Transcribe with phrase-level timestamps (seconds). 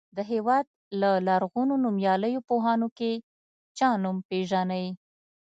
[0.17, 0.65] د هېواد
[1.01, 3.11] له لرغونو نومیالیو پوهانو کې
[3.77, 4.85] چا نوم پیژنئ.